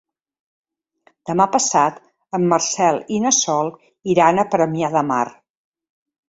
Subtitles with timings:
[1.29, 1.99] Demà passat
[2.37, 3.71] en Marcel i na Sol
[4.15, 5.23] iran a Premià de Mar.